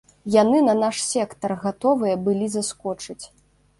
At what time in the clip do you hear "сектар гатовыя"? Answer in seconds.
1.09-2.15